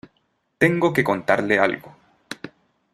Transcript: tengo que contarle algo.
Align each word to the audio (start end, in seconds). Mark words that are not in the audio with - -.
tengo 0.57 0.91
que 0.93 1.03
contarle 1.03 1.59
algo. 1.59 1.95